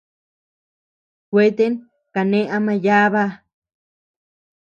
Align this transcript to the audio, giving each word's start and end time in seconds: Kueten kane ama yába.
Kueten 1.29 1.73
kane 2.13 2.39
ama 2.55 2.73
yába. 2.85 3.23